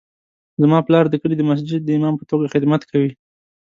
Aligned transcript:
زما 0.61 0.79
پلار 0.87 1.05
د 1.09 1.15
کلي 1.21 1.35
د 1.37 1.43
مسجد 1.51 1.81
د 1.83 1.89
امام 1.97 2.13
په 2.17 2.25
توګه 2.29 2.51
خدمت 2.53 2.81
کوي 2.91 3.11